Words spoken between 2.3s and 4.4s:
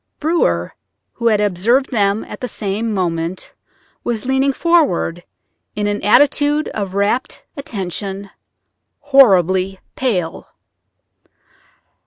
the same moment, was